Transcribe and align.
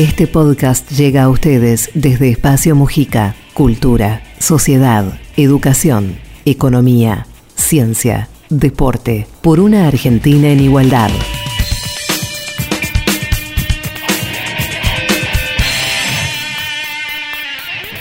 Este 0.00 0.26
podcast 0.26 0.90
llega 0.92 1.24
a 1.24 1.28
ustedes 1.28 1.90
desde 1.92 2.30
Espacio 2.30 2.74
Mujica. 2.74 3.34
Cultura, 3.52 4.22
sociedad, 4.38 5.04
educación, 5.36 6.16
economía, 6.46 7.26
ciencia, 7.54 8.30
deporte, 8.48 9.26
por 9.42 9.60
una 9.60 9.86
Argentina 9.86 10.48
en 10.48 10.60
igualdad. 10.60 11.10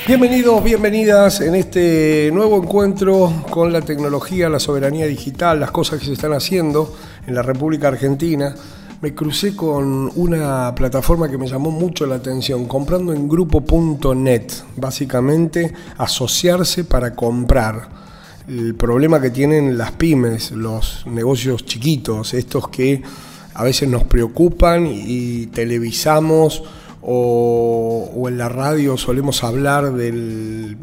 Bienvenidos, 0.07 0.63
bienvenidas 0.63 1.41
en 1.41 1.55
este 1.55 2.29
nuevo 2.31 2.63
encuentro 2.63 3.43
con 3.49 3.73
la 3.73 3.81
tecnología, 3.81 4.47
la 4.47 4.61
soberanía 4.61 5.05
digital, 5.05 5.59
las 5.59 5.71
cosas 5.71 5.99
que 5.99 6.05
se 6.05 6.13
están 6.13 6.31
haciendo 6.31 6.95
en 7.27 7.35
la 7.35 7.41
República 7.41 7.89
Argentina 7.89 8.55
me 9.01 9.13
crucé 9.13 9.55
con 9.55 10.11
una 10.15 10.73
plataforma 10.75 11.29
que 11.29 11.37
me 11.37 11.47
llamó 11.47 11.71
mucho 11.71 12.05
la 12.05 12.15
atención, 12.15 12.65
comprando 12.65 13.13
en 13.13 13.29
grupo.net, 13.29 14.51
básicamente 14.75 15.73
asociarse 15.97 16.83
para 16.83 17.15
comprar. 17.15 17.87
El 18.47 18.75
problema 18.75 19.21
que 19.21 19.29
tienen 19.29 19.77
las 19.77 19.91
pymes, 19.93 20.51
los 20.51 21.05
negocios 21.05 21.65
chiquitos, 21.65 22.33
estos 22.33 22.67
que 22.67 23.01
a 23.53 23.63
veces 23.63 23.87
nos 23.87 24.03
preocupan 24.03 24.87
y 24.87 25.47
televisamos 25.47 26.63
o, 27.01 28.25
en 28.27 28.37
la 28.37 28.49
radio 28.49 28.97
solemos 28.97 29.43
hablar 29.43 29.93
del, 29.93 30.77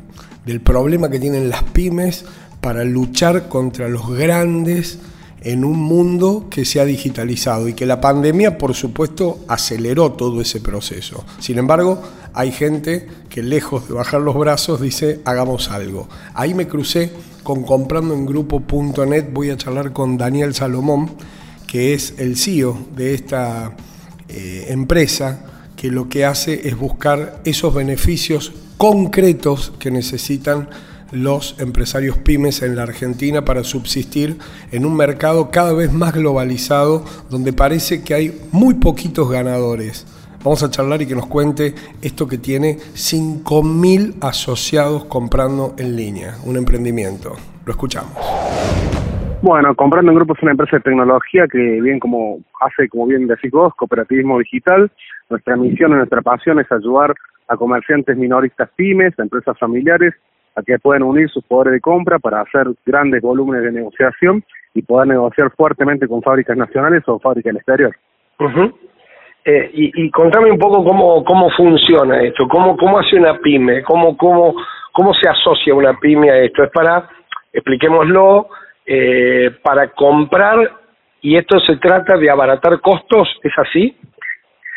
del 0.46 0.60
problema 0.60 1.10
que 1.10 1.18
tienen 1.18 1.50
las 1.50 1.64
pymes 1.64 2.24
para 2.62 2.84
luchar 2.84 3.48
contra 3.48 3.88
los 3.88 4.08
grandes 4.08 4.98
en 5.42 5.64
un 5.64 5.78
mundo 5.78 6.46
que 6.50 6.64
se 6.64 6.80
ha 6.80 6.84
digitalizado 6.84 7.68
y 7.68 7.74
que 7.74 7.86
la 7.86 8.00
pandemia, 8.00 8.58
por 8.58 8.74
supuesto, 8.74 9.40
aceleró 9.48 10.12
todo 10.12 10.40
ese 10.40 10.60
proceso. 10.60 11.24
Sin 11.38 11.58
embargo, 11.58 12.02
hay 12.32 12.52
gente 12.52 13.06
que 13.28 13.42
lejos 13.42 13.88
de 13.88 13.94
bajar 13.94 14.20
los 14.20 14.36
brazos 14.36 14.80
dice, 14.80 15.20
hagamos 15.24 15.70
algo. 15.70 16.08
Ahí 16.34 16.54
me 16.54 16.66
crucé 16.66 17.12
con 17.42 17.62
comprando 17.62 18.14
en 18.14 18.26
grupo.net, 18.26 19.26
voy 19.32 19.50
a 19.50 19.56
charlar 19.56 19.92
con 19.92 20.18
Daniel 20.18 20.54
Salomón, 20.54 21.12
que 21.66 21.94
es 21.94 22.14
el 22.18 22.36
CEO 22.36 22.78
de 22.96 23.14
esta 23.14 23.76
eh, 24.28 24.66
empresa, 24.68 25.44
que 25.76 25.90
lo 25.90 26.08
que 26.08 26.24
hace 26.24 26.68
es 26.68 26.76
buscar 26.76 27.40
esos 27.44 27.72
beneficios 27.74 28.52
concretos 28.76 29.72
que 29.78 29.90
necesitan 29.90 30.68
los 31.12 31.60
empresarios 31.60 32.18
pymes 32.18 32.62
en 32.62 32.76
la 32.76 32.82
Argentina 32.82 33.44
para 33.44 33.64
subsistir 33.64 34.36
en 34.72 34.84
un 34.84 34.96
mercado 34.96 35.50
cada 35.50 35.72
vez 35.72 35.92
más 35.92 36.14
globalizado 36.14 37.04
donde 37.30 37.52
parece 37.52 38.02
que 38.04 38.14
hay 38.14 38.32
muy 38.52 38.74
poquitos 38.74 39.30
ganadores. 39.30 40.06
Vamos 40.44 40.62
a 40.62 40.70
charlar 40.70 41.02
y 41.02 41.06
que 41.06 41.14
nos 41.14 41.26
cuente 41.26 41.74
esto 42.02 42.28
que 42.28 42.38
tiene 42.38 42.76
5.000 42.76 44.16
asociados 44.20 45.04
comprando 45.06 45.74
en 45.78 45.96
línea, 45.96 46.34
un 46.44 46.56
emprendimiento. 46.56 47.32
Lo 47.64 47.72
escuchamos. 47.72 48.14
Bueno, 49.42 49.74
Comprando 49.74 50.10
en 50.10 50.16
Grupo 50.16 50.34
es 50.34 50.42
una 50.42 50.52
empresa 50.52 50.76
de 50.76 50.82
tecnología 50.82 51.46
que 51.50 51.80
bien 51.80 51.98
como 52.00 52.38
hace, 52.60 52.88
como 52.88 53.06
bien 53.06 53.26
decís 53.26 53.50
vos, 53.50 53.74
cooperativismo 53.74 54.38
digital. 54.38 54.90
Nuestra 55.28 55.56
misión 55.56 55.92
y 55.92 55.94
nuestra 55.94 56.22
pasión 56.22 56.58
es 56.58 56.70
ayudar 56.70 57.14
a 57.48 57.56
comerciantes 57.56 58.16
minoristas 58.16 58.68
pymes, 58.76 59.18
a 59.18 59.22
empresas 59.22 59.58
familiares 59.58 60.14
a 60.56 60.62
que 60.62 60.78
puedan 60.78 61.02
unir 61.02 61.28
sus 61.30 61.44
poderes 61.44 61.74
de 61.74 61.80
compra 61.80 62.18
para 62.18 62.40
hacer 62.40 62.66
grandes 62.84 63.22
volúmenes 63.22 63.64
de 63.64 63.72
negociación 63.72 64.42
y 64.74 64.82
poder 64.82 65.08
negociar 65.08 65.50
fuertemente 65.56 66.08
con 66.08 66.22
fábricas 66.22 66.56
nacionales 66.56 67.02
o 67.06 67.18
fábricas 67.18 67.50
del 67.50 67.56
exterior. 67.58 67.96
eh, 69.44 69.70
y, 69.72 70.02
y, 70.04 70.10
contame 70.10 70.50
un 70.50 70.58
poco 70.58 70.82
cómo, 70.82 71.24
cómo 71.24 71.48
funciona 71.50 72.20
esto, 72.20 72.48
cómo, 72.48 72.76
cómo 72.76 72.98
hace 72.98 73.16
una 73.16 73.38
pyme, 73.38 73.82
cómo, 73.84 74.16
cómo, 74.16 74.54
cómo 74.92 75.14
se 75.14 75.28
asocia 75.28 75.72
una 75.72 75.96
pyme 76.00 76.30
a 76.30 76.38
esto. 76.38 76.64
Es 76.64 76.70
para, 76.72 77.08
expliquémoslo, 77.52 78.48
eh, 78.84 79.52
para 79.62 79.88
comprar 79.90 80.68
y 81.20 81.36
esto 81.36 81.60
se 81.60 81.76
trata 81.76 82.16
de 82.16 82.30
abaratar 82.30 82.80
costos, 82.80 83.28
¿es 83.42 83.52
así? 83.56 83.96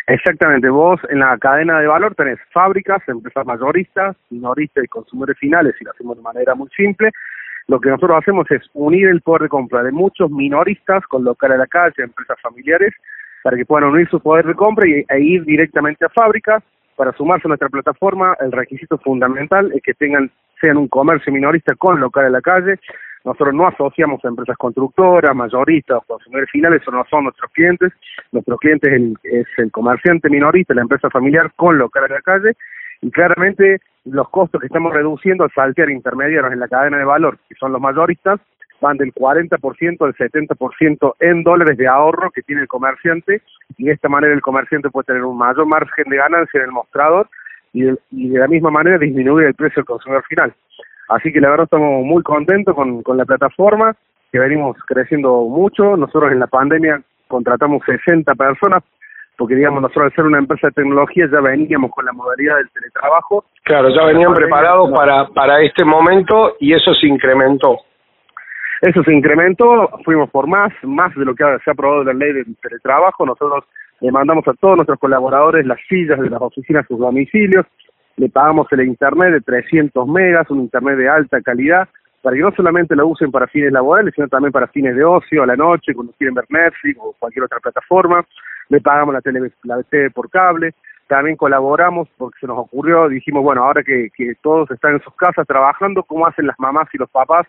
Exactamente, 0.10 0.68
vos 0.70 1.00
en 1.10 1.20
la 1.20 1.38
cadena 1.38 1.80
de 1.80 1.86
valor 1.86 2.16
tenés 2.16 2.40
fábricas, 2.52 3.00
empresas 3.08 3.46
mayoristas, 3.46 4.16
minoristas 4.32 4.84
y 4.84 4.88
consumidores 4.88 5.38
finales, 5.38 5.76
y 5.80 5.84
lo 5.84 5.92
hacemos 5.92 6.18
de 6.18 6.24
manera 6.24 6.56
muy 6.56 6.68
simple. 6.76 7.12
Lo 7.68 7.80
que 7.80 7.92
nosotros 7.92 8.18
hacemos 8.18 8.50
es 8.50 8.64
unir 8.74 9.08
el 9.08 9.22
poder 9.22 9.44
de 9.44 9.50
compra 9.50 9.84
de 9.84 9.92
muchos 9.92 10.32
minoristas 10.32 11.06
con 11.06 11.24
local 11.24 11.52
a 11.52 11.58
la 11.58 11.68
calle, 11.68 11.94
empresas 12.02 12.42
familiares, 12.42 12.92
para 13.44 13.56
que 13.56 13.68
puedan 13.68 13.92
unir 13.92 14.10
su 14.10 14.20
poder 14.20 14.48
de 14.48 14.56
compra 14.56 14.90
y, 14.90 15.06
e 15.08 15.20
ir 15.20 15.46
directamente 15.46 16.04
a 16.04 16.10
fábricas. 16.10 16.64
Para 16.96 17.14
sumarse 17.14 17.48
a 17.48 17.50
nuestra 17.50 17.70
plataforma, 17.70 18.36
el 18.40 18.52
requisito 18.52 18.98
fundamental 18.98 19.72
es 19.76 19.84
que 19.84 19.94
tengan 19.94 20.32
sean 20.60 20.78
un 20.78 20.88
comercio 20.88 21.32
minorista 21.32 21.76
con 21.76 22.00
local 22.00 22.26
a 22.26 22.30
la 22.32 22.42
calle, 22.42 22.80
nosotros 23.26 23.54
no 23.54 23.68
asociamos 23.68 24.24
a 24.24 24.30
empresas 24.30 24.58
constructoras, 24.58 25.36
mayoristas, 25.36 26.00
consumidores 26.08 26.50
finales, 26.52 26.82
eso 26.82 26.92
no 26.92 27.04
son 27.10 27.26
nuestros 27.26 27.52
clientes. 27.52 27.92
Nuestros 28.32 28.60
clientes 28.60 29.18
es 29.24 29.48
el, 29.58 29.72
comerciante 29.72 30.30
minorista, 30.30 30.74
la 30.74 30.82
empresa 30.82 31.10
familiar 31.10 31.52
con 31.56 31.78
local 31.78 32.06
en 32.08 32.14
la 32.14 32.22
calle. 32.22 32.54
Y 33.02 33.12
claramente 33.12 33.82
los 34.06 34.30
costos 34.30 34.62
que 34.62 34.68
estamos 34.68 34.94
reduciendo 34.94 35.44
al 35.44 35.52
saltear 35.52 35.90
intermediarios 35.90 36.54
en 36.54 36.60
la 36.60 36.68
cadena 36.68 36.98
de 36.98 37.06
valor, 37.06 37.38
que 37.50 37.56
son 37.56 37.74
los 37.74 37.82
mayoristas, 37.82 38.40
van 38.82 38.96
del 38.96 39.14
40% 39.14 40.06
al 40.06 40.16
70% 40.16 41.16
en 41.20 41.44
dólares 41.44 41.78
de 41.78 41.88
ahorro 41.88 42.32
que 42.32 42.42
tiene 42.42 42.62
el 42.62 42.70
comerciante 42.70 43.42
y 43.78 43.86
de 43.86 43.92
esta 43.92 44.08
manera 44.08 44.34
el 44.34 44.42
comerciante 44.42 44.90
puede 44.90 45.08
tener 45.08 45.26
un 45.26 45.38
mayor 45.38 45.66
margen 45.66 46.06
de 46.10 46.16
ganancia 46.16 46.60
en 46.60 46.68
el 46.68 46.72
mostrador 46.72 47.30
y 47.74 47.84
de 47.84 48.40
la 48.40 48.48
misma 48.48 48.72
manera 48.72 48.98
disminuir 48.98 49.48
el 49.48 49.54
precio 49.54 49.82
del 49.82 49.86
consumidor 49.86 50.24
final. 50.30 50.54
Así 51.10 51.32
que 51.34 51.42
la 51.42 51.50
verdad 51.50 51.66
estamos 51.66 52.06
muy 52.06 52.24
contentos 52.24 52.76
con, 52.76 53.02
con 53.02 53.18
la 53.18 53.26
plataforma, 53.26 53.96
que 54.32 54.40
venimos 54.40 54.78
creciendo 54.86 55.42
mucho. 55.42 55.98
Nosotros 55.98 56.32
en 56.32 56.40
la 56.40 56.48
pandemia 56.48 57.02
contratamos 57.28 57.82
60 57.86 58.34
personas, 58.36 58.84
porque 59.36 59.56
digamos 59.56 59.82
nosotros 59.82 60.06
al 60.06 60.16
ser 60.16 60.26
una 60.26 60.38
empresa 60.38 60.68
de 60.68 60.74
tecnología 60.74 61.28
ya 61.32 61.42
veníamos 61.42 61.92
con 61.92 62.06
la 62.06 62.14
modalidad 62.14 62.58
del 62.58 62.70
teletrabajo. 62.70 63.46
Claro, 63.64 63.90
ya 63.90 64.06
venían 64.06 64.34
preparados 64.34 64.92
para, 64.92 65.28
para 65.30 65.62
este 65.62 65.84
momento 65.84 66.56
y 66.60 66.74
eso 66.74 66.94
se 66.94 67.08
incrementó. 67.08 67.80
Eso 68.82 69.04
se 69.04 69.14
incrementó, 69.14 69.90
fuimos 70.06 70.30
por 70.30 70.48
más, 70.48 70.72
más 70.84 71.14
de 71.16 71.26
lo 71.26 71.36
que 71.36 71.44
se 71.64 71.70
ha 71.70 71.74
aprobado 71.74 72.04
la 72.04 72.14
ley 72.14 72.32
del 72.32 72.56
teletrabajo. 72.62 73.26
Nosotros 73.26 73.66
le 74.00 74.12
mandamos 74.12 74.48
a 74.48 74.54
todos 74.54 74.78
nuestros 74.78 75.00
colaboradores 75.00 75.66
las 75.66 75.80
sillas 75.90 76.20
de 76.20 76.30
las 76.30 76.42
oficinas 76.42 76.86
a 76.86 76.88
sus 76.88 77.00
domicilios, 77.00 77.66
le 78.20 78.28
pagamos 78.28 78.68
el 78.72 78.82
internet 78.82 79.32
de 79.32 79.40
300 79.40 80.06
megas, 80.06 80.50
un 80.50 80.60
internet 80.60 80.98
de 80.98 81.08
alta 81.08 81.42
calidad, 81.42 81.88
para 82.22 82.36
que 82.36 82.42
no 82.42 82.52
solamente 82.52 82.94
lo 82.94 83.08
usen 83.08 83.32
para 83.32 83.48
fines 83.48 83.72
laborales, 83.72 84.14
sino 84.14 84.28
también 84.28 84.52
para 84.52 84.68
fines 84.68 84.94
de 84.94 85.06
ocio, 85.06 85.42
a 85.42 85.46
la 85.46 85.56
noche, 85.56 85.94
cuando 85.94 86.12
quieren 86.18 86.34
ver 86.34 86.44
Netflix 86.50 87.00
o 87.00 87.16
cualquier 87.18 87.46
otra 87.46 87.60
plataforma. 87.62 88.26
Le 88.68 88.82
pagamos 88.82 89.14
la 89.14 89.22
tele, 89.22 89.50
la 89.64 89.82
TV 89.84 90.12
por 90.12 90.30
cable. 90.30 90.74
También 91.08 91.38
colaboramos 91.38 92.10
porque 92.18 92.40
se 92.42 92.48
nos 92.48 92.58
ocurrió, 92.58 93.08
dijimos, 93.08 93.42
bueno, 93.42 93.64
ahora 93.64 93.84
que, 93.84 94.10
que 94.14 94.34
todos 94.42 94.70
están 94.70 94.96
en 94.96 95.02
sus 95.02 95.16
casas 95.16 95.48
trabajando, 95.48 96.04
¿cómo 96.04 96.28
hacen 96.28 96.46
las 96.46 96.60
mamás 96.60 96.90
y 96.94 96.98
los 96.98 97.10
papás 97.10 97.48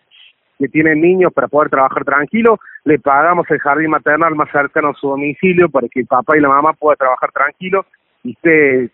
que 0.57 0.69
tienen 0.69 1.01
niños 1.01 1.33
para 1.33 1.49
poder 1.49 1.69
trabajar 1.69 2.05
tranquilo? 2.05 2.61
Le 2.85 3.01
pagamos 3.01 3.51
el 3.51 3.59
jardín 3.59 3.91
maternal 3.91 4.37
más 4.37 4.49
cercano 4.53 4.91
a 4.91 4.95
su 4.95 5.09
domicilio 5.09 5.69
para 5.69 5.89
que 5.89 5.99
el 5.99 6.07
papá 6.07 6.39
y 6.39 6.41
la 6.41 6.49
mamá 6.49 6.75
puedan 6.75 6.97
trabajar 6.97 7.33
tranquilo 7.33 7.85
y 8.23 8.33
esté 8.33 8.91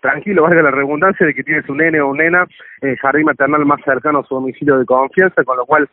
tranquilo, 0.00 0.42
valga 0.42 0.62
la 0.62 0.70
redundancia, 0.70 1.26
de 1.26 1.34
que 1.34 1.42
tienes 1.42 1.68
un 1.68 1.78
nene 1.78 2.00
o 2.00 2.08
una 2.08 2.24
nena 2.24 2.46
en 2.80 2.90
el 2.90 2.98
jardín 2.98 3.24
maternal 3.24 3.64
más 3.64 3.80
cercano 3.84 4.20
a 4.20 4.24
su 4.24 4.34
domicilio 4.34 4.78
de 4.78 4.86
confianza, 4.86 5.44
con 5.44 5.56
lo 5.56 5.66
cual 5.66 5.88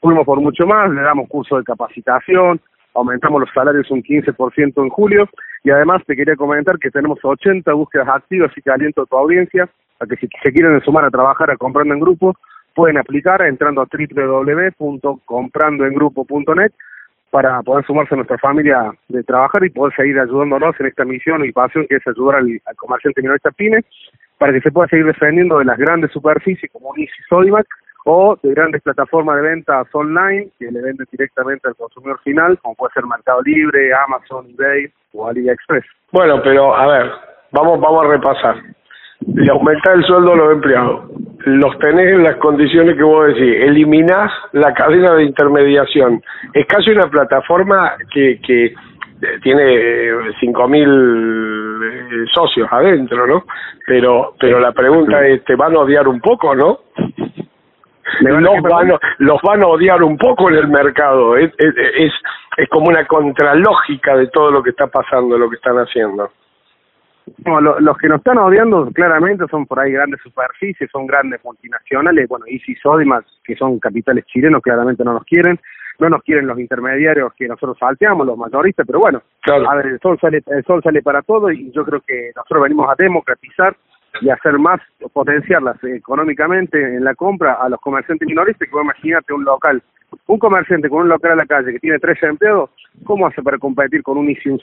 fuimos 0.00 0.24
por 0.24 0.40
mucho 0.40 0.66
más, 0.66 0.90
le 0.90 1.02
damos 1.02 1.28
curso 1.28 1.56
de 1.56 1.64
capacitación, 1.64 2.60
aumentamos 2.94 3.40
los 3.40 3.50
salarios 3.54 3.90
un 3.90 4.02
15% 4.02 4.82
en 4.82 4.88
julio 4.90 5.28
y 5.64 5.70
además 5.70 6.02
te 6.06 6.16
quería 6.16 6.36
comentar 6.36 6.78
que 6.78 6.90
tenemos 6.90 7.18
80 7.22 7.72
búsquedas 7.72 8.08
activas 8.08 8.52
y 8.56 8.62
que 8.62 8.70
aliento 8.70 9.02
a 9.02 9.06
tu 9.06 9.16
audiencia 9.16 9.68
a 10.00 10.06
que 10.06 10.16
si 10.16 10.28
se 10.42 10.52
quieren 10.52 10.80
sumar 10.82 11.04
a 11.04 11.10
trabajar 11.10 11.50
a 11.50 11.56
comprando 11.56 11.94
en 11.94 12.00
grupo 12.00 12.34
pueden 12.74 12.98
aplicar 12.98 13.40
entrando 13.42 13.82
a 13.82 13.86
www.comprandoengrupo.net 13.86 16.72
para 17.32 17.62
poder 17.62 17.82
sumarse 17.86 18.14
a 18.14 18.18
nuestra 18.18 18.36
familia 18.36 18.92
de 19.08 19.24
trabajar 19.24 19.64
y 19.64 19.70
poder 19.70 19.96
seguir 19.96 20.20
ayudándonos 20.20 20.78
en 20.78 20.86
esta 20.86 21.06
misión 21.06 21.42
y 21.46 21.50
pasión 21.50 21.86
que 21.88 21.96
es 21.96 22.06
ayudar 22.06 22.36
al, 22.36 22.60
al 22.66 22.76
comerciante 22.76 23.22
minorista 23.22 23.50
PYME 23.50 23.80
para 24.36 24.52
que 24.52 24.60
se 24.60 24.70
pueda 24.70 24.86
seguir 24.88 25.06
defendiendo 25.06 25.58
de 25.58 25.64
las 25.64 25.78
grandes 25.78 26.12
superficies 26.12 26.70
como 26.70 26.90
Unis 26.90 27.10
y 27.10 27.50
o 28.04 28.36
de 28.42 28.50
grandes 28.50 28.82
plataformas 28.82 29.36
de 29.36 29.42
ventas 29.48 29.86
online 29.92 30.50
que 30.58 30.70
le 30.70 30.82
venden 30.82 31.06
directamente 31.10 31.68
al 31.68 31.76
consumidor 31.76 32.20
final, 32.20 32.58
como 32.58 32.74
puede 32.74 32.92
ser 32.92 33.06
Mercado 33.06 33.40
Libre, 33.42 33.94
Amazon, 33.94 34.48
eBay 34.50 34.92
o 35.14 35.28
AliExpress. 35.28 35.84
Bueno, 36.10 36.42
pero 36.42 36.76
a 36.76 36.86
ver, 36.86 37.12
vamos, 37.52 37.80
vamos 37.80 38.04
a 38.04 38.08
repasar. 38.08 38.56
Le 39.20 39.50
aumenta 39.50 39.92
el 39.92 40.04
sueldo 40.04 40.32
a 40.32 40.36
los 40.36 40.52
empleados, 40.52 41.10
los 41.44 41.78
tenés 41.78 42.12
en 42.14 42.22
las 42.22 42.36
condiciones 42.36 42.96
que 42.96 43.02
vos 43.02 43.26
decís, 43.28 43.56
eliminás 43.60 44.30
la 44.52 44.72
cadena 44.74 45.14
de 45.14 45.24
intermediación. 45.24 46.22
Es 46.52 46.66
casi 46.66 46.90
una 46.90 47.08
plataforma 47.08 47.94
que, 48.12 48.40
que 48.40 48.66
eh, 48.66 48.74
tiene 49.42 49.62
5.000 50.40 51.82
eh, 51.84 52.26
socios 52.32 52.68
adentro, 52.70 53.26
¿no? 53.26 53.44
Pero, 53.86 54.34
pero 54.38 54.60
la 54.60 54.72
pregunta 54.72 55.26
es, 55.26 55.44
¿te 55.44 55.56
van 55.56 55.74
a 55.74 55.80
odiar 55.80 56.06
un 56.08 56.20
poco, 56.20 56.54
no? 56.54 56.80
Los 58.20 58.62
van, 58.62 58.92
los 59.18 59.42
van 59.42 59.62
a 59.62 59.66
odiar 59.66 60.02
un 60.02 60.18
poco 60.18 60.50
en 60.50 60.56
el 60.56 60.68
mercado. 60.68 61.36
Es, 61.36 61.52
es, 61.58 61.74
es, 61.76 62.12
es 62.56 62.68
como 62.68 62.88
una 62.88 63.06
contralógica 63.06 64.16
de 64.16 64.28
todo 64.28 64.50
lo 64.50 64.62
que 64.62 64.70
está 64.70 64.86
pasando, 64.86 65.38
lo 65.38 65.48
que 65.48 65.56
están 65.56 65.76
haciendo. 65.76 66.30
No, 67.44 67.60
los 67.60 67.98
que 67.98 68.08
nos 68.08 68.18
están 68.18 68.38
odiando 68.38 68.90
claramente 68.92 69.44
son 69.50 69.66
por 69.66 69.78
ahí 69.80 69.92
grandes 69.92 70.20
superficies, 70.22 70.90
son 70.90 71.06
grandes 71.06 71.40
multinacionales, 71.44 72.28
bueno, 72.28 72.46
Easy 72.48 72.74
Sodimac, 72.76 73.24
que 73.44 73.54
son 73.56 73.78
capitales 73.78 74.24
chilenos, 74.26 74.62
claramente 74.62 75.04
no 75.04 75.12
nos 75.12 75.24
quieren, 75.24 75.58
no 75.98 76.08
nos 76.08 76.22
quieren 76.22 76.46
los 76.46 76.58
intermediarios 76.58 77.32
que 77.34 77.46
nosotros 77.46 77.78
salteamos, 77.78 78.26
los 78.26 78.36
mayoristas, 78.36 78.86
pero 78.86 79.00
bueno, 79.00 79.22
a 79.46 79.74
ver, 79.76 79.86
el 79.86 80.00
sol 80.00 80.18
sale, 80.20 80.42
el 80.46 80.64
sol 80.64 80.82
sale 80.82 81.02
para 81.02 81.22
todo 81.22 81.50
y 81.50 81.70
yo 81.72 81.84
creo 81.84 82.00
que 82.00 82.32
nosotros 82.34 82.62
venimos 82.64 82.88
a 82.90 82.94
democratizar 82.96 83.76
y 84.20 84.30
hacer 84.30 84.58
más, 84.58 84.80
potenciarlas 85.12 85.82
económicamente 85.84 86.78
en 86.78 87.04
la 87.04 87.14
compra 87.14 87.54
a 87.54 87.68
los 87.68 87.80
comerciantes 87.80 88.26
minoristas, 88.28 88.68
que 88.68 88.80
imagínate 88.80 89.32
un 89.32 89.44
local, 89.44 89.82
un 90.26 90.38
comerciante 90.38 90.88
con 90.88 91.02
un 91.02 91.08
local 91.08 91.32
a 91.32 91.36
la 91.36 91.46
calle 91.46 91.72
que 91.72 91.78
tiene 91.78 91.98
tres 91.98 92.22
empleados, 92.22 92.70
¿cómo 93.04 93.26
hace 93.26 93.42
para 93.42 93.58
competir 93.58 94.02
con 94.02 94.18
un 94.18 94.28
Easy 94.28 94.50
un 94.50 94.60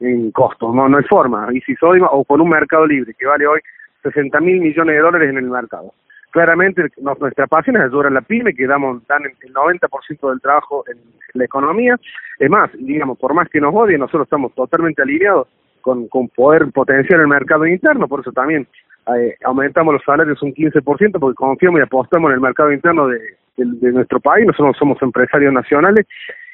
en 0.00 0.30
costo? 0.32 0.72
No, 0.72 0.88
no 0.88 0.98
hay 0.98 1.04
forma, 1.04 1.48
Easy 1.52 1.74
Sodimac 1.76 2.12
o 2.12 2.24
con 2.24 2.40
un 2.40 2.50
mercado 2.50 2.86
libre 2.86 3.14
que 3.18 3.26
vale 3.26 3.46
hoy 3.46 3.60
60 4.02 4.38
mil 4.40 4.60
millones 4.60 4.94
de 4.94 5.00
dólares 5.00 5.30
en 5.30 5.38
el 5.38 5.50
mercado. 5.50 5.94
Claramente 6.30 6.86
nuestra 6.98 7.48
pasión 7.48 7.76
es 7.76 7.82
ayudar 7.82 8.06
a 8.06 8.10
la 8.10 8.20
pyme, 8.20 8.54
que 8.54 8.66
damos, 8.66 9.04
dan 9.08 9.22
el 9.24 9.52
90% 9.52 10.30
del 10.30 10.40
trabajo 10.40 10.84
en 10.86 10.98
la 11.34 11.44
economía. 11.44 11.98
Es 12.38 12.48
más, 12.48 12.70
digamos, 12.74 13.18
por 13.18 13.34
más 13.34 13.48
que 13.48 13.60
nos 13.60 13.74
odien, 13.74 13.98
nosotros 13.98 14.26
estamos 14.26 14.54
totalmente 14.54 15.02
alineados 15.02 15.48
con 15.80 16.08
poder 16.36 16.70
potenciar 16.72 17.20
el 17.20 17.26
mercado 17.26 17.66
interno, 17.66 18.06
por 18.06 18.20
eso 18.20 18.32
también 18.32 18.68
eh, 19.16 19.34
aumentamos 19.44 19.94
los 19.94 20.04
salarios 20.04 20.42
un 20.42 20.52
15% 20.54 21.18
porque 21.18 21.34
confiamos 21.34 21.80
y 21.80 21.82
apostamos 21.82 22.30
en 22.30 22.34
el 22.34 22.40
mercado 22.40 22.72
interno 22.72 23.08
de, 23.08 23.18
de, 23.56 23.92
nuestro 23.92 24.20
país, 24.20 24.46
nosotros 24.46 24.76
somos 24.78 25.00
empresarios 25.02 25.52
nacionales 25.52 26.06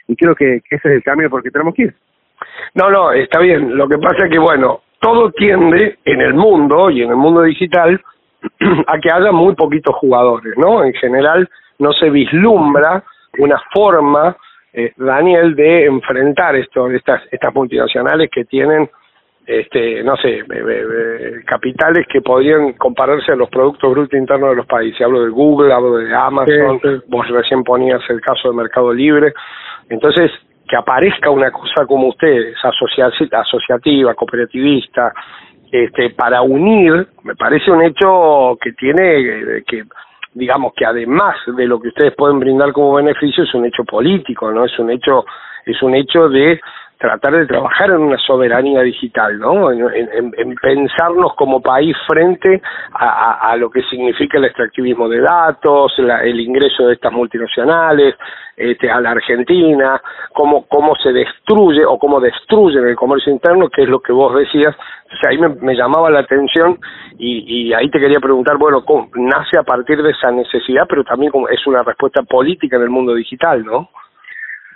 y 0.08 0.16
creo 0.16 0.34
que, 0.34 0.56
ese 0.56 0.64
es 0.70 0.84
el 0.84 1.02
camino 1.02 1.30
por 1.30 1.40
el 1.40 1.44
que 1.44 1.50
tenemos 1.50 1.74
que 1.74 1.82
ir. 1.82 1.94
No, 2.74 2.90
no, 2.90 3.12
está 3.12 3.40
bien. 3.40 3.76
Lo 3.76 3.88
que 3.88 3.98
pasa 3.98 4.26
es 4.26 4.30
que, 4.30 4.38
bueno, 4.38 4.82
todo 5.00 5.30
tiende 5.32 5.98
en 6.04 6.20
el 6.20 6.34
mundo 6.34 6.90
y 6.90 7.02
en 7.02 7.10
el 7.10 7.16
mundo 7.16 7.42
digital 7.42 8.00
a 8.86 8.98
que 8.98 9.10
haya 9.10 9.32
muy 9.32 9.54
poquitos 9.54 9.94
jugadores, 9.96 10.54
¿no? 10.56 10.84
En 10.84 10.92
general 10.94 11.48
no 11.78 11.92
se 11.92 12.10
vislumbra 12.10 13.02
una 13.38 13.60
forma, 13.74 14.36
eh, 14.72 14.92
Daniel, 14.96 15.54
de 15.54 15.86
enfrentar 15.86 16.56
esto, 16.56 16.90
estas, 16.90 17.22
estas 17.30 17.54
multinacionales 17.54 18.30
que 18.32 18.44
tienen 18.44 18.88
este, 19.46 20.02
no 20.02 20.16
sé, 20.16 20.44
capitales 21.46 22.06
que 22.12 22.20
podrían 22.20 22.72
compararse 22.72 23.32
a 23.32 23.36
los 23.36 23.48
productos 23.48 23.90
brutos 23.92 24.18
internos 24.18 24.50
de 24.50 24.56
los 24.56 24.66
países. 24.66 25.00
Hablo 25.00 25.22
de 25.22 25.30
Google, 25.30 25.72
hablo 25.72 25.96
de 25.98 26.14
Amazon, 26.14 26.80
vos 27.06 27.28
recién 27.28 27.62
ponías 27.62 28.00
el 28.08 28.20
caso 28.20 28.48
del 28.48 28.56
Mercado 28.56 28.92
Libre. 28.92 29.32
Entonces, 29.88 30.32
que 30.68 30.76
aparezca 30.76 31.30
una 31.30 31.52
cosa 31.52 31.86
como 31.86 32.08
ustedes, 32.08 32.56
asociativa, 32.64 34.14
cooperativista, 34.14 35.12
este, 35.70 36.10
para 36.10 36.42
unir, 36.42 37.06
me 37.22 37.36
parece 37.36 37.70
un 37.70 37.82
hecho 37.82 38.58
que 38.60 38.72
tiene 38.72 39.62
que 39.66 39.84
digamos 40.32 40.74
que 40.76 40.84
además 40.84 41.34
de 41.56 41.66
lo 41.66 41.80
que 41.80 41.88
ustedes 41.88 42.14
pueden 42.14 42.38
brindar 42.38 42.72
como 42.72 42.94
beneficio 42.94 43.44
es 43.44 43.54
un 43.54 43.64
hecho 43.64 43.84
político, 43.84 44.52
no 44.52 44.64
es 44.64 44.78
un 44.78 44.90
hecho 44.90 45.24
es 45.64 45.82
un 45.82 45.94
hecho 45.94 46.28
de 46.28 46.60
tratar 46.98 47.34
de 47.34 47.46
trabajar 47.46 47.90
en 47.90 47.98
una 47.98 48.18
soberanía 48.18 48.82
digital, 48.82 49.38
¿no? 49.38 49.70
En, 49.70 50.54
pensarnos 50.62 51.34
como 51.34 51.60
país 51.60 51.96
frente 52.06 52.62
a, 52.92 53.54
lo 53.56 53.70
que 53.70 53.82
significa 53.82 54.38
el 54.38 54.46
extractivismo 54.46 55.08
de 55.08 55.20
datos, 55.20 55.92
el 55.98 56.40
ingreso 56.40 56.86
de 56.86 56.94
estas 56.94 57.12
multinacionales, 57.12 58.14
este, 58.56 58.90
a 58.90 59.00
la 59.00 59.10
Argentina, 59.10 60.00
cómo, 60.32 60.66
cómo 60.66 60.94
se 60.96 61.12
destruye 61.12 61.84
o 61.84 61.98
cómo 61.98 62.20
destruyen 62.20 62.86
el 62.86 62.96
comercio 62.96 63.30
interno, 63.30 63.68
que 63.68 63.82
es 63.82 63.88
lo 63.88 64.00
que 64.00 64.12
vos 64.12 64.34
decías. 64.34 64.74
O 64.74 65.16
sea, 65.20 65.30
ahí 65.30 65.38
me, 65.38 65.74
llamaba 65.74 66.10
la 66.10 66.20
atención 66.20 66.78
y, 67.18 67.68
y, 67.68 67.74
ahí 67.74 67.90
te 67.90 68.00
quería 68.00 68.18
preguntar, 68.18 68.56
bueno, 68.56 68.82
¿cómo, 68.84 69.08
nace 69.14 69.58
a 69.58 69.62
partir 69.62 70.02
de 70.02 70.10
esa 70.10 70.30
necesidad, 70.30 70.86
pero 70.88 71.04
también 71.04 71.32
es 71.50 71.66
una 71.66 71.82
respuesta 71.82 72.22
política 72.22 72.76
en 72.76 72.82
el 72.82 72.90
mundo 72.90 73.14
digital, 73.14 73.62
¿no? 73.64 73.90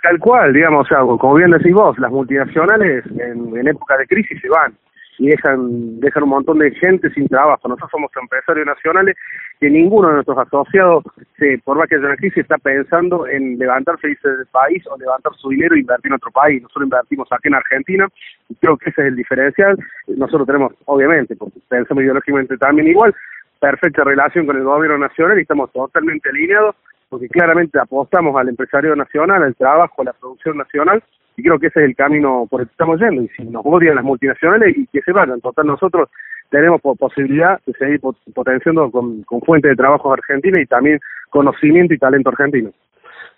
Tal 0.01 0.19
cual, 0.19 0.53
digamos, 0.53 0.85
o 0.85 0.87
sea, 0.87 0.99
como 0.99 1.35
bien 1.35 1.51
decís 1.51 1.73
vos, 1.73 1.97
las 1.99 2.11
multinacionales 2.11 3.05
en, 3.19 3.55
en 3.55 3.67
época 3.67 3.97
de 3.97 4.07
crisis 4.07 4.39
se 4.41 4.49
van 4.49 4.73
y 5.21 5.27
dejan, 5.27 5.99
dejan 5.99 6.23
un 6.23 6.29
montón 6.29 6.57
de 6.57 6.71
gente 6.71 7.07
sin 7.11 7.27
trabajo. 7.27 7.67
Nosotros 7.67 7.91
somos 7.91 8.11
empresarios 8.19 8.65
nacionales 8.65 9.15
que 9.59 9.69
ninguno 9.69 10.07
de 10.07 10.15
nuestros 10.15 10.37
asociados, 10.39 11.03
se, 11.37 11.59
por 11.63 11.77
más 11.77 11.87
que 11.87 11.95
haya 11.95 12.07
una 12.07 12.15
crisis, 12.15 12.39
está 12.39 12.57
pensando 12.57 13.27
en 13.27 13.59
levantarse 13.59 14.07
del 14.07 14.47
país 14.51 14.83
o 14.87 14.97
levantar 14.97 15.33
su 15.35 15.49
dinero 15.49 15.75
e 15.75 15.81
invertir 15.81 16.11
en 16.11 16.15
otro 16.15 16.31
país. 16.31 16.63
Nosotros 16.63 16.85
invertimos 16.85 17.27
aquí 17.31 17.49
en 17.49 17.53
Argentina 17.53 18.07
y 18.49 18.55
creo 18.55 18.77
que 18.77 18.89
ese 18.89 19.01
es 19.01 19.07
el 19.09 19.15
diferencial. 19.15 19.77
Nosotros 20.07 20.47
tenemos, 20.47 20.73
obviamente, 20.85 21.35
porque 21.35 21.59
pensamos 21.69 22.03
ideológicamente 22.03 22.57
también 22.57 22.87
igual, 22.87 23.13
perfecta 23.59 24.03
relación 24.03 24.47
con 24.47 24.57
el 24.57 24.63
gobierno 24.63 24.97
nacional 24.97 25.37
y 25.37 25.43
estamos 25.43 25.71
totalmente 25.71 26.29
alineados 26.29 26.75
porque 27.11 27.27
claramente 27.27 27.77
apostamos 27.77 28.33
al 28.37 28.47
empresario 28.47 28.95
nacional, 28.95 29.43
al 29.43 29.53
trabajo, 29.53 30.01
a 30.01 30.05
la 30.05 30.13
producción 30.13 30.57
nacional, 30.57 31.03
y 31.35 31.43
creo 31.43 31.59
que 31.59 31.67
ese 31.67 31.81
es 31.81 31.85
el 31.87 31.95
camino 31.95 32.47
por 32.49 32.61
el 32.61 32.67
que 32.67 32.71
estamos 32.71 33.01
yendo. 33.01 33.21
Y 33.21 33.27
si 33.35 33.43
nos 33.43 33.63
odian 33.65 33.95
las 33.95 34.05
multinacionales, 34.05 34.77
y 34.77 34.87
que 34.87 35.01
se 35.01 35.11
vayan. 35.11 35.41
Total, 35.41 35.67
nosotros 35.67 36.07
tenemos 36.49 36.79
posibilidad 36.81 37.59
de 37.65 37.73
seguir 37.73 37.99
potenciando 38.33 38.89
con, 38.89 39.23
con 39.23 39.41
fuentes 39.41 39.71
de 39.71 39.75
trabajo 39.75 40.13
argentina 40.13 40.61
y 40.61 40.65
también 40.65 41.01
conocimiento 41.29 41.93
y 41.93 41.97
talento 41.97 42.29
argentino. 42.29 42.71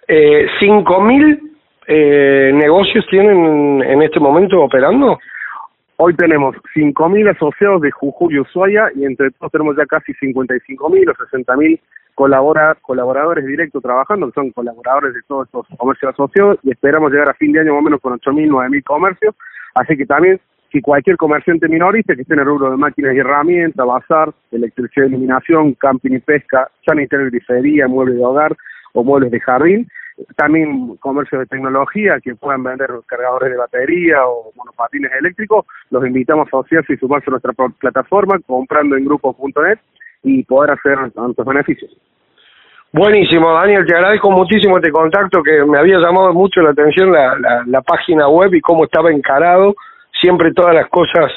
Eh, 0.08 0.46
¿5.000 0.62 1.40
eh, 1.88 2.52
negocios 2.54 3.08
tienen 3.10 3.81
en 3.81 4.04
este 4.04 4.20
momento 4.20 4.62
operando? 4.62 5.18
Hoy 5.98 6.16
tenemos 6.16 6.56
5.000 6.75 7.36
asociados 7.36 7.81
de 7.81 7.90
Jujuy 7.90 8.36
y 8.36 8.40
Ushuaia 8.40 8.92
y 8.96 9.06
entre 9.06 9.31
todos 9.31 9.52
tenemos 9.52 9.75
ya 9.75 9.86
casi 9.88 10.14
55.000 10.14 11.10
o 11.10 11.14
60.000 11.14 11.80
colabora, 12.15 12.75
colaboradores 12.81 13.45
directos 13.45 13.81
trabajando, 13.81 14.27
que 14.27 14.33
son 14.33 14.51
colaboradores 14.51 15.13
de 15.13 15.21
todos 15.27 15.48
estos 15.48 15.68
comercios 15.77 16.13
asociados, 16.13 16.60
y 16.63 16.71
esperamos 16.71 17.12
llegar 17.12 17.30
a 17.30 17.33
fin 17.33 17.51
de 17.51 17.62
año 17.62 17.74
más 17.74 17.81
o 17.81 17.83
menos 17.83 18.01
con 18.01 18.13
8.000, 18.19 18.50
9.000 18.50 18.83
comercios. 18.83 19.36
Así 19.75 19.98
que 19.98 20.06
también, 20.06 20.39
si 20.71 20.81
cualquier 20.81 21.18
comerciante 21.18 21.68
minorista 21.68 22.15
que 22.15 22.21
esté 22.21 22.33
en 22.33 22.42
el 22.42 22.45
rubro 22.45 22.72
de 22.72 22.77
máquinas 22.77 23.15
y 23.15 23.20
herramientas, 23.20 23.86
bazar, 23.86 24.34
electricidad 24.51 25.05
y 25.05 25.10
iluminación, 25.10 25.74
camping 25.74 26.13
y 26.13 26.20
pesca, 26.20 26.70
sanitario 26.86 27.27
y 27.27 27.32
grifería, 27.32 27.88
muebles 27.88 28.17
de 28.17 28.25
hogar 28.25 28.55
o 28.93 29.03
muebles 29.03 29.32
de 29.32 29.39
jardín, 29.39 29.88
también 30.36 30.96
comercios 30.98 31.39
de 31.39 31.48
tecnología 31.48 32.20
que 32.22 32.36
puedan 32.36 32.63
vender 32.63 32.89
cargadores 33.08 33.51
de 33.51 33.58
batería 33.58 34.25
o 34.27 34.51
monopatines 34.55 35.12
eléctricos, 35.20 35.65
los 35.89 36.05
invitamos 36.05 36.46
a 36.46 36.50
asociarse 36.50 36.93
y 36.93 36.98
sumarse 36.98 37.29
a 37.29 37.32
nuestra 37.32 37.53
plataforma 37.53 38.39
comprando 38.46 38.96
en 38.96 39.05
grupos.net 39.05 39.79
y 40.24 40.44
poder 40.44 40.72
hacer 40.72 41.12
tantos 41.12 41.46
beneficios. 41.46 41.92
Buenísimo, 42.92 43.51
Daniel, 43.53 43.86
te 43.88 43.96
agradezco 43.96 44.30
muchísimo 44.30 44.77
este 44.77 44.92
contacto 44.92 45.42
que 45.42 45.65
me 45.65 45.80
había 45.80 45.98
llamado 45.98 46.32
mucho 46.32 46.62
la 46.62 46.72
atención 46.72 47.12
la, 47.12 47.36
la, 47.39 47.63
la 47.65 47.82
página 47.82 48.27
web 48.27 48.53
y 48.53 48.62
cómo 48.62 48.84
estaba 48.84 49.12
encarado. 49.12 49.75
Siempre 50.22 50.53
todas 50.53 50.75
las 50.75 50.88
cosas 50.89 51.32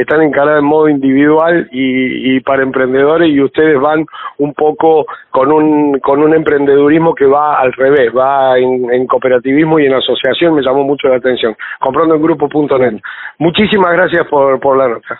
están 0.00 0.22
encaradas 0.22 0.60
en 0.60 0.66
modo 0.66 0.88
individual 0.88 1.68
y, 1.72 2.36
y, 2.36 2.40
para 2.40 2.62
emprendedores 2.62 3.30
y 3.30 3.40
ustedes 3.40 3.80
van 3.80 4.06
un 4.38 4.54
poco 4.54 5.06
con 5.30 5.50
un 5.50 5.98
con 6.00 6.22
un 6.22 6.34
emprendedurismo 6.34 7.14
que 7.14 7.26
va 7.26 7.58
al 7.58 7.72
revés, 7.72 8.12
va 8.16 8.58
en, 8.58 8.92
en 8.92 9.06
cooperativismo 9.06 9.80
y 9.80 9.86
en 9.86 9.94
asociación, 9.94 10.54
me 10.54 10.62
llamó 10.62 10.84
mucho 10.84 11.08
la 11.08 11.16
atención. 11.16 11.56
Comprando 11.80 12.14
en 12.14 12.22
grupo.net. 12.22 13.00
Muchísimas 13.38 13.92
gracias 13.92 14.26
por, 14.28 14.60
por 14.60 14.76
la 14.76 14.88
nota. 14.88 15.18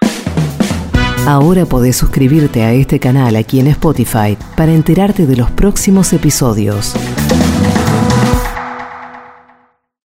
Ahora 1.27 1.67
podés 1.67 1.97
suscribirte 1.97 2.63
a 2.63 2.73
este 2.73 2.99
canal 2.99 3.37
aquí 3.37 3.61
en 3.61 3.67
Spotify 3.69 4.37
para 4.57 4.73
enterarte 4.73 5.27
de 5.27 5.37
los 5.37 5.51
próximos 5.51 6.13
episodios. 6.13 6.95